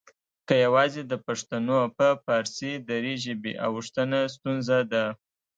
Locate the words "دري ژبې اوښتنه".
2.89-4.19